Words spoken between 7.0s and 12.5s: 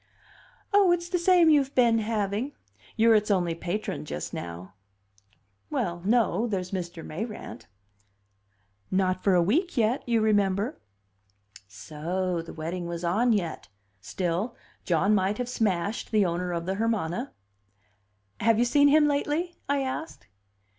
Mayrant." "Not for a week yet, you remember." So